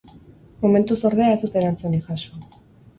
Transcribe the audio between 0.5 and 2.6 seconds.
Momentuz, ordea, ez dute erantzunik jaso.